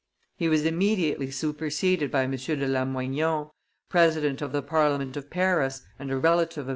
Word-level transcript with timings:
He 0.35 0.49
was 0.49 0.65
immediately 0.65 1.29
superseded 1.29 2.09
by 2.09 2.23
M. 2.23 2.31
de 2.35 2.67
Lamoignon, 2.67 3.51
president 3.87 4.41
of 4.41 4.51
the 4.51 4.63
parliament 4.63 5.15
of 5.15 5.29
Paris 5.29 5.83
and 5.99 6.09
a 6.11 6.17
relative 6.17 6.63
of 6.63 6.67
M. 6.69 6.69